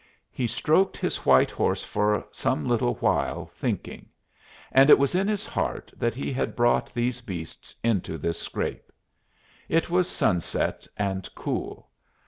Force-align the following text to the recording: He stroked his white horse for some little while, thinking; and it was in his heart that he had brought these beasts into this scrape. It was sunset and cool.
He 0.31 0.47
stroked 0.47 0.97
his 0.97 1.27
white 1.27 1.51
horse 1.51 1.83
for 1.83 2.25
some 2.31 2.67
little 2.67 2.95
while, 2.95 3.51
thinking; 3.53 4.09
and 4.71 4.89
it 4.89 4.97
was 4.97 5.13
in 5.13 5.27
his 5.27 5.45
heart 5.45 5.93
that 5.95 6.15
he 6.15 6.33
had 6.33 6.55
brought 6.55 6.91
these 6.91 7.21
beasts 7.21 7.75
into 7.83 8.17
this 8.17 8.41
scrape. 8.41 8.91
It 9.69 9.91
was 9.91 10.09
sunset 10.09 10.87
and 10.97 11.29
cool. 11.35 11.87